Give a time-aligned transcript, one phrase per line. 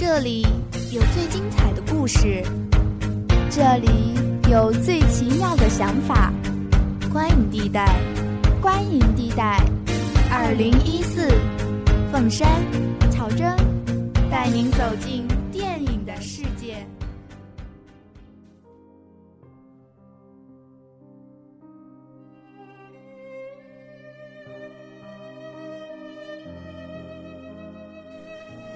[0.00, 0.46] 这里
[0.92, 2.40] 有最精彩的故事，
[3.50, 4.14] 这里
[4.48, 6.32] 有最奇妙的想法。
[7.12, 7.84] 观影地带，
[8.60, 9.60] 观影地带，
[10.30, 11.28] 二零一四，
[12.12, 12.48] 凤山，
[13.10, 13.56] 草真，
[14.30, 15.26] 带您走进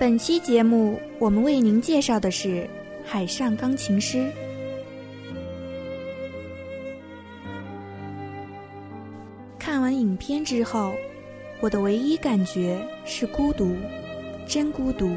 [0.02, 2.48] 本期节目，我们为您介绍的是
[3.04, 4.18] 《海上钢琴师》。
[9.60, 10.92] 看完影片之后，
[11.60, 13.76] 我的唯一感觉是孤独，
[14.44, 15.08] 真孤独。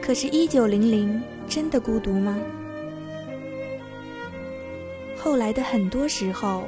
[0.00, 2.38] 可是，一九零零真的孤独吗？
[5.18, 6.64] 后来的很多时候，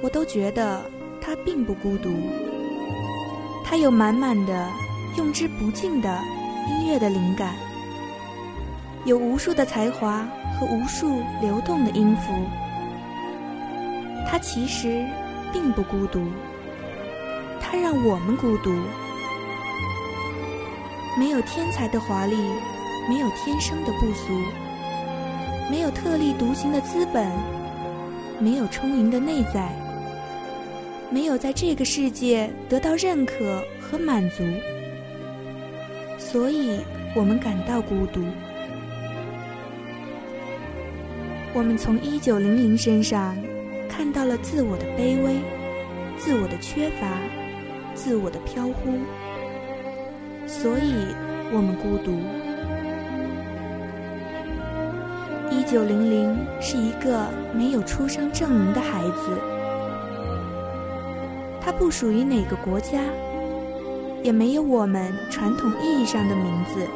[0.00, 0.80] 我都觉得
[1.20, 2.12] 他并不孤独，
[3.64, 4.70] 他有满满的。
[5.18, 6.22] 用之不尽的
[6.68, 7.52] 音乐的灵感，
[9.04, 12.32] 有无数的才华和无数流动的音符。
[14.28, 15.04] 他其实
[15.52, 16.22] 并不孤独，
[17.60, 18.72] 他让我们孤独。
[21.18, 22.36] 没有天才的华丽，
[23.08, 24.40] 没有天生的不俗，
[25.68, 27.28] 没有特立独行的资本，
[28.38, 29.72] 没有充盈的内在，
[31.10, 34.44] 没有在这个世界得到认可和满足。
[36.30, 36.80] 所以
[37.16, 38.20] 我们感到孤独。
[41.54, 43.34] 我们从一九零零身上
[43.88, 45.36] 看到了自我的卑微、
[46.18, 47.08] 自我的缺乏、
[47.94, 48.98] 自我的飘忽，
[50.46, 50.92] 所以
[51.50, 52.12] 我们孤独。
[55.50, 59.38] 一九零零是一个没有出生证明的孩子，
[61.58, 63.00] 他不属于哪个国家。
[64.22, 66.86] 也没有我们传统意义上的名字。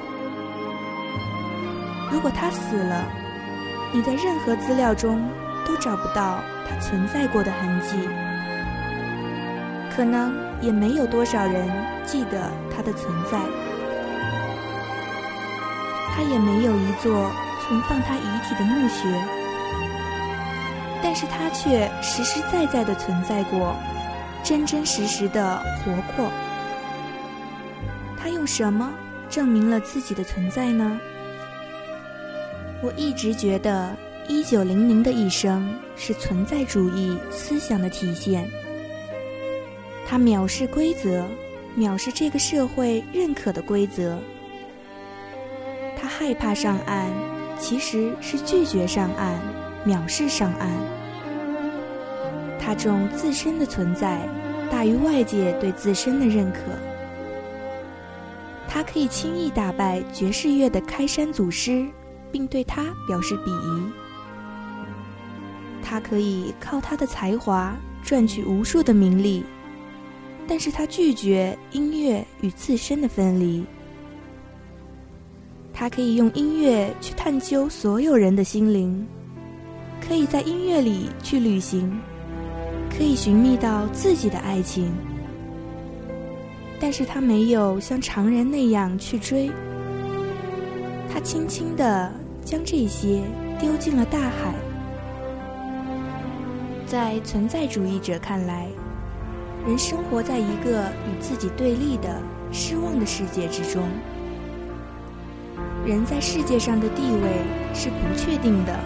[2.10, 3.04] 如果他死了，
[3.92, 5.22] 你在任何资料中
[5.66, 7.96] 都找不到他存在过的痕迹，
[9.94, 11.70] 可能也没有多少人
[12.04, 13.38] 记得他的存在。
[16.14, 17.30] 他也没有一座
[17.60, 19.08] 存放他遗体的墓穴，
[21.02, 23.74] 但是他却实实在在的存在过，
[24.44, 26.30] 真真实实的活过。
[28.42, 28.92] 用什么
[29.30, 30.98] 证明了自己的存在呢？
[32.82, 38.50] 我一直觉得，一九零零的一生是存在主义思想的体现。
[40.04, 41.24] 他藐视规则，
[41.78, 44.18] 藐视这个社会认可的规则。
[45.96, 47.12] 他害怕上岸，
[47.60, 49.38] 其实是拒绝上岸，
[49.86, 50.68] 藐视上岸。
[52.58, 54.18] 他重自身的存在，
[54.68, 56.58] 大于外界对自身的认可。
[58.72, 61.86] 他可以轻易打败爵士乐的开山祖师，
[62.30, 63.92] 并对他表示鄙夷。
[65.82, 69.44] 他可以靠他的才华赚取无数的名利，
[70.48, 73.62] 但是他拒绝音乐与自身的分离。
[75.70, 79.06] 他可以用音乐去探究所有人的心灵，
[80.00, 81.94] 可以在音乐里去旅行，
[82.88, 84.90] 可以寻觅到自己的爱情。
[86.82, 89.52] 但是他没有像常人那样去追，
[91.08, 92.12] 他轻轻地
[92.44, 93.20] 将这些
[93.60, 94.52] 丢进了大海。
[96.84, 98.66] 在存在主义者看来，
[99.64, 102.20] 人生活在一个与自己对立的
[102.50, 103.84] 失望的世界之中，
[105.86, 108.76] 人在世界上的地位是不确定的，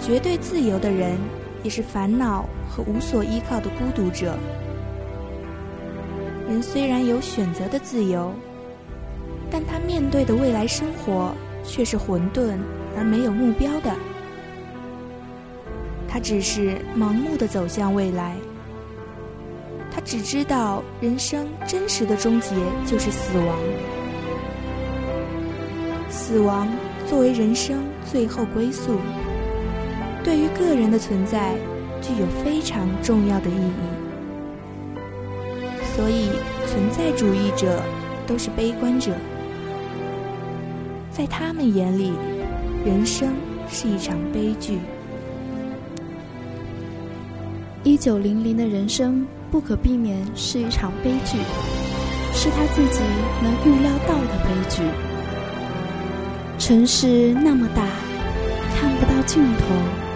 [0.00, 1.18] 绝对自由的人
[1.62, 4.34] 也是烦恼和无所依靠的孤独者。
[6.48, 8.32] 人虽然有选择的自由，
[9.50, 12.56] 但他面对的未来生活却是混沌
[12.96, 13.94] 而没有目标的。
[16.08, 18.34] 他只是盲目的走向未来。
[19.90, 23.58] 他只知道人生真实的终结就是死亡。
[26.08, 26.66] 死亡
[27.06, 28.96] 作为人生最后归宿，
[30.24, 31.54] 对于个人的存在
[32.00, 34.07] 具有非常重要的意义。
[35.98, 36.28] 所以，
[36.68, 37.82] 存在主义者
[38.24, 39.10] 都是悲观者，
[41.10, 42.12] 在他们眼里，
[42.86, 43.34] 人生
[43.68, 44.78] 是一场悲剧。
[47.82, 51.36] 一九零零的人生不可避免是一场悲剧，
[52.32, 53.00] 是他自己
[53.42, 54.82] 能预料到的悲剧。
[56.60, 57.84] 城市那么大，
[58.76, 60.07] 看不到尽头。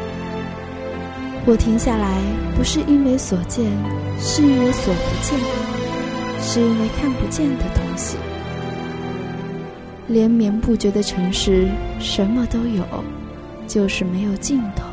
[1.44, 2.20] 我停下来，
[2.56, 3.66] 不是因为所见，
[4.20, 5.38] 是因为所不见。
[6.40, 8.16] 是因为看不见的东西。
[10.08, 11.68] 连绵不绝的城市，
[11.98, 12.84] 什么都有，
[13.66, 14.84] 就是没有尽头。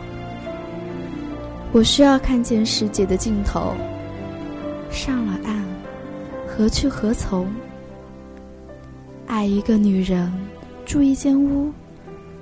[1.71, 3.75] 我需要看见世界的尽头。
[4.89, 5.63] 上了岸，
[6.47, 7.47] 何去何从？
[9.27, 10.31] 爱一个女人，
[10.85, 11.71] 住一间屋，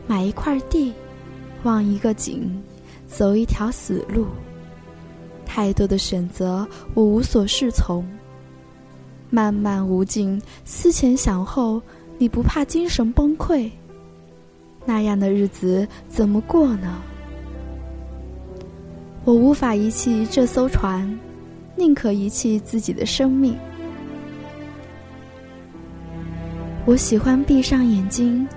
[0.05, 0.93] 买一块地，
[1.63, 2.61] 望一个景，
[3.07, 4.27] 走一条死路。
[5.45, 8.05] 太多的选择，我无所适从。
[9.29, 11.81] 漫漫无尽，思前想后，
[12.17, 13.71] 你不怕精神崩溃？
[14.85, 17.01] 那样的日子怎么过呢？
[19.25, 21.19] 我无法遗弃这艘船，
[21.75, 23.57] 宁可遗弃自己的生命。
[26.85, 28.47] 我喜欢闭上眼睛，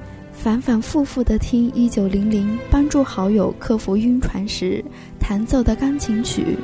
[0.42, 4.82] 反反复复的听一九零零帮助好友克服晕船时
[5.18, 6.56] 弹奏的钢琴曲，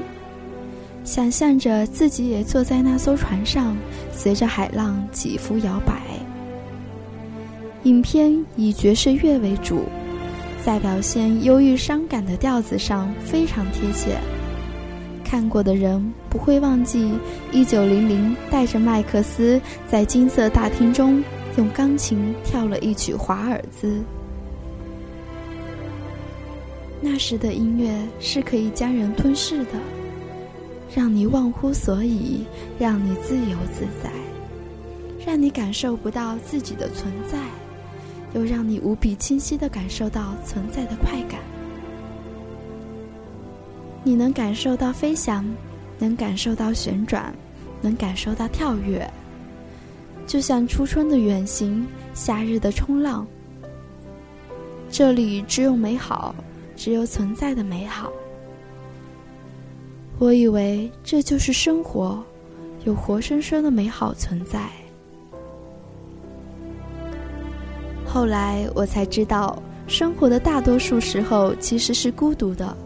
[1.05, 3.77] 想象着自己也坐在那艘船上，
[4.11, 6.01] 随着海浪起伏摇摆。
[7.83, 9.83] 影片以爵士乐为主，
[10.65, 14.17] 在表现忧郁伤感的调子上非常贴切。
[15.23, 17.13] 看过的人不会忘记
[17.53, 21.23] 一九零零带着麦克斯在金色大厅中。
[21.57, 24.03] 用钢琴跳了一曲华尔兹。
[27.01, 29.73] 那时的音乐是可以将人吞噬的，
[30.95, 32.45] 让你忘乎所以，
[32.79, 34.11] 让你自由自在，
[35.27, 37.39] 让你感受不到自己的存在，
[38.35, 41.41] 又让你无比清晰的感受到存在的快感。
[44.03, 45.45] 你能感受到飞翔，
[45.99, 47.33] 能感受到旋转，
[47.81, 49.09] 能感受到跳跃。
[50.27, 53.27] 就像初春的远行，夏日的冲浪。
[54.91, 56.35] 这里只有美好，
[56.75, 58.11] 只有存在的美好。
[60.19, 62.23] 我以为这就是生活，
[62.85, 64.69] 有活生生的美好存在。
[68.05, 72.77] 后来我才知道，生活的大多数时候其实是孤独的，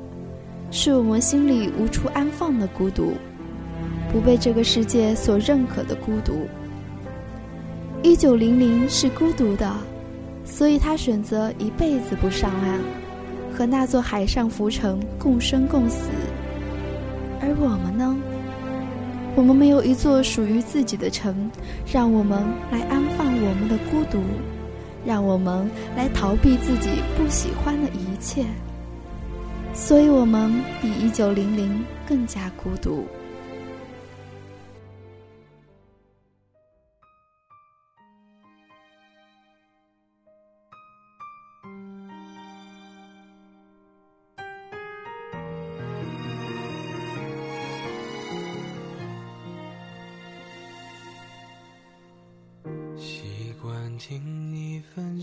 [0.70, 3.12] 是我们心里无处安放的孤独，
[4.12, 6.48] 不被这个世界所认可的孤独。
[8.02, 9.70] 一九零零是孤独的，
[10.42, 12.80] 所以他选择一辈子不上岸，
[13.52, 16.08] 和那座海上浮城共生共死。
[17.42, 18.16] 而我们呢？
[19.36, 21.50] 我们没有一座属于自己的城，
[21.92, 22.42] 让我们
[22.72, 24.22] 来安放我们的孤独，
[25.04, 26.88] 让我们来逃避自己
[27.18, 28.46] 不喜欢的一切。
[29.74, 30.50] 所以我们
[30.80, 33.04] 比一九零零更加孤独。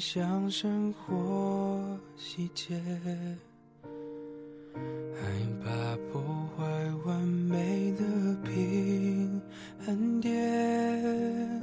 [0.08, 2.80] 你分享生活细节，
[3.84, 5.20] 害
[5.62, 5.70] 怕
[6.10, 6.22] 破
[6.56, 6.64] 坏
[7.04, 8.06] 完美的
[8.46, 9.42] 平
[9.86, 11.62] 衡点，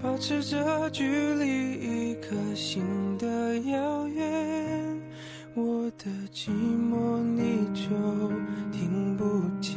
[0.00, 1.04] 保持着距
[1.34, 2.82] 离一颗心
[3.18, 5.02] 的遥远，
[5.54, 7.90] 我的寂寞你就
[8.70, 9.24] 听不
[9.60, 9.76] 见。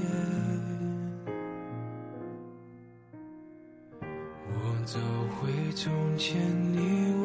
[4.47, 4.97] 我走
[5.41, 6.39] 回从前，
[6.71, 7.04] 你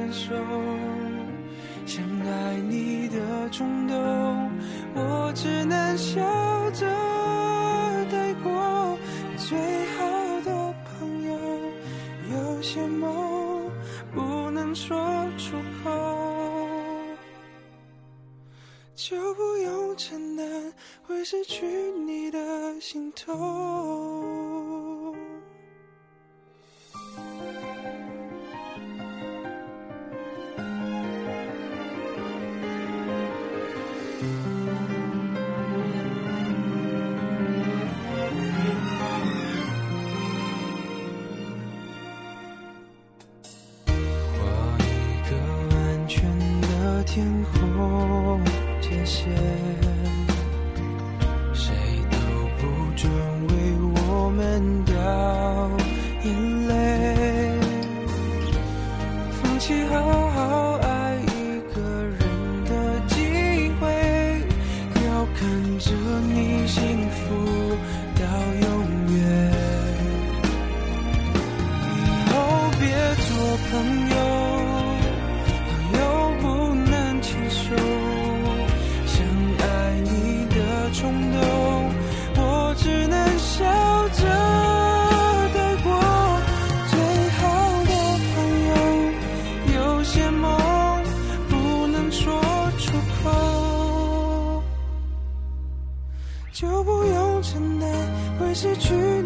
[0.00, 0.34] 又不能牵手，
[1.86, 3.94] 想爱你的冲动，
[4.94, 6.20] 我只能笑
[6.72, 6.86] 着
[8.10, 8.98] 带过。
[9.36, 9.58] 最
[9.96, 11.38] 好的朋友，
[12.32, 13.70] 有些梦
[14.14, 14.96] 不能说
[15.36, 15.90] 出口，
[18.94, 21.66] 就不用承担会失去
[22.06, 24.29] 你的心痛。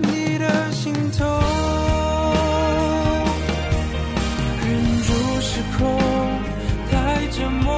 [0.04, 1.24] 你的心头。
[4.66, 4.68] 忍
[5.02, 5.08] 住
[5.40, 5.80] 失控，
[6.90, 6.92] 太
[7.28, 7.70] 折磨，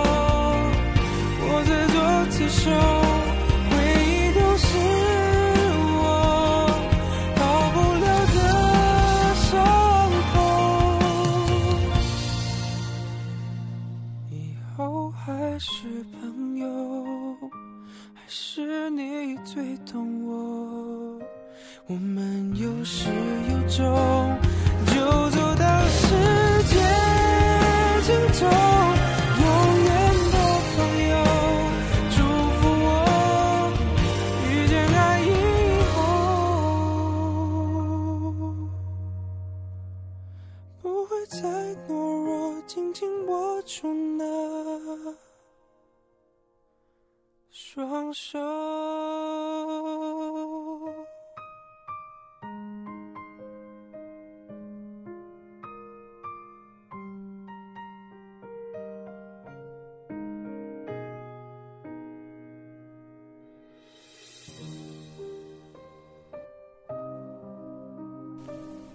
[1.48, 1.96] 我在做
[2.30, 2.64] 刺绣，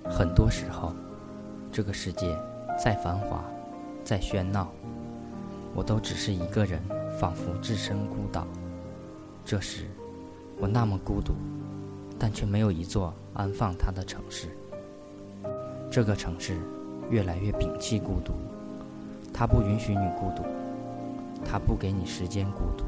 [0.09, 0.93] 很多时候，
[1.71, 2.37] 这个世界
[2.77, 3.43] 再繁华，
[4.03, 4.69] 再喧闹，
[5.73, 6.81] 我都只是一个人，
[7.19, 8.45] 仿佛置身孤岛。
[9.45, 9.85] 这时，
[10.59, 11.33] 我那么孤独，
[12.19, 14.47] 但却没有一座安放它的城市。
[15.89, 16.57] 这个城市
[17.09, 18.33] 越来越摒弃孤独，
[19.33, 20.43] 它不允许你孤独，
[21.43, 22.85] 它不给你时间孤独，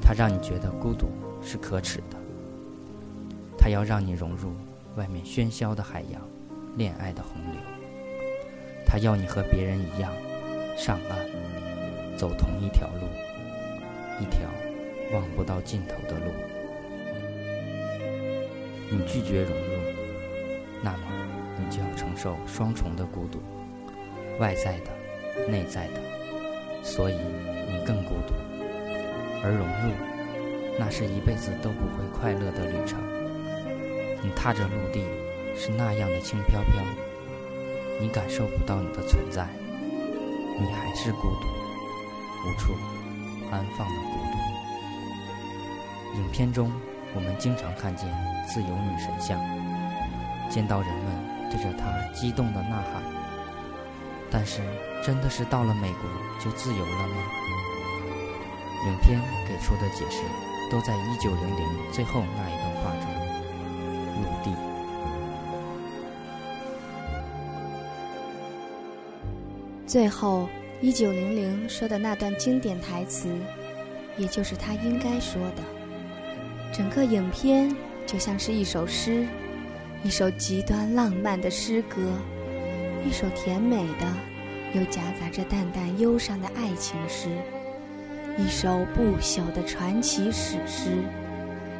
[0.00, 1.08] 它让你觉得孤独
[1.42, 2.16] 是可耻的，
[3.56, 4.52] 它要让你融入
[4.98, 6.20] 外面喧嚣的海洋，
[6.76, 7.60] 恋爱的洪流。
[8.84, 10.12] 他要你和别人一样，
[10.76, 13.06] 上岸，走同一条路，
[14.20, 14.40] 一条
[15.12, 16.32] 望不到尽头的路。
[18.90, 19.72] 你拒绝融入，
[20.82, 20.98] 那么
[21.56, 23.38] 你就要承受双重的孤独，
[24.40, 26.00] 外在的、内在的，
[26.82, 28.34] 所以你更孤独。
[29.44, 32.98] 而融入，那是一辈子都不会快乐的旅程。
[34.22, 35.04] 你踏着陆地，
[35.56, 36.82] 是那样的轻飘飘，
[38.00, 39.46] 你感受不到你的存在，
[40.58, 41.46] 你还是孤独，
[42.44, 42.74] 无处
[43.50, 44.38] 安放的孤独。
[46.18, 46.72] 影片中，
[47.14, 48.08] 我们经常看见
[48.48, 49.38] 自由女神像，
[50.50, 53.02] 见到人们对着她激动的呐喊。
[54.30, 54.62] 但是，
[55.02, 56.02] 真的是到了美国
[56.38, 57.16] 就自由了吗？
[58.86, 60.22] 影片给出的解释，
[60.70, 63.17] 都在一九零零最后那一段话中。
[69.88, 70.46] 最后，
[70.82, 73.26] 一九零零说的那段经典台词，
[74.18, 75.62] 也就是他应该说的。
[76.70, 79.26] 整个影片就像是一首诗，
[80.02, 82.12] 一首极端浪漫的诗歌，
[83.02, 84.06] 一首甜美的
[84.78, 87.30] 又夹杂着淡淡忧伤的爱情诗，
[88.36, 90.90] 一首不朽的传奇史诗。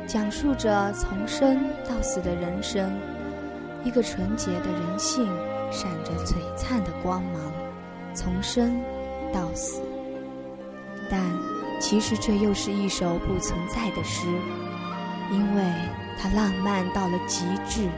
[0.07, 2.91] 讲述着从生到死的人生，
[3.85, 5.27] 一个纯洁的人性
[5.71, 7.53] 闪着璀璨的光芒，
[8.15, 8.81] 从生
[9.33, 9.83] 到死。
[11.11, 11.21] 但
[11.81, 14.27] 其实这又是一首不存在的诗，
[15.31, 15.63] 因为
[16.21, 17.89] 它浪漫到了极致。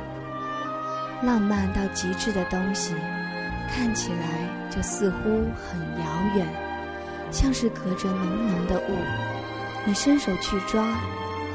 [1.22, 2.94] 浪漫到极致的东西，
[3.70, 6.46] 看起来就似乎很遥远，
[7.30, 8.96] 像是隔着浓浓的雾，
[9.84, 10.82] 你伸手去抓。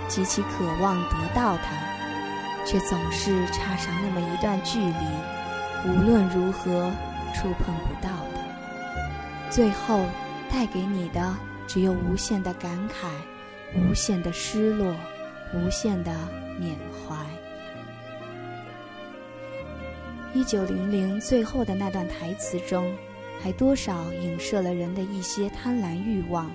[0.07, 6.91] 极其渴望得到它，却总是差上那么一段距离，无论如何
[7.33, 8.09] 触碰不到。
[9.55, 10.05] 最后
[10.51, 11.33] 带给你的
[11.65, 13.07] 只有无限的感慨，
[13.74, 14.93] 无限的失落，
[15.53, 16.12] 无限的
[16.59, 17.15] 缅怀。
[20.33, 22.93] 一九零零最后的那段台词中，
[23.41, 26.51] 还多少影射了人的一些贪婪欲望，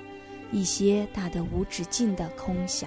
[0.53, 2.87] 一些大得无止境的空想。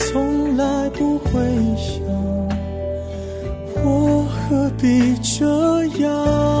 [4.51, 5.45] 何必这
[6.03, 6.60] 样？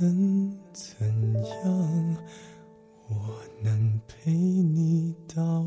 [0.00, 1.06] 能怎
[1.42, 2.16] 样
[3.08, 5.66] 我能陪你到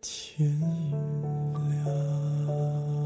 [0.00, 0.60] 天
[1.70, 3.03] 亮。